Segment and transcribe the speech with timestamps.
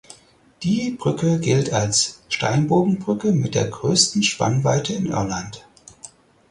[0.63, 5.67] Die Brücke gilt als Steinbogenbrücke mit der größten Spannweite in Irland.